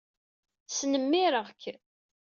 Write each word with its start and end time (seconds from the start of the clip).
Snemmireɣ-k. 0.67 1.63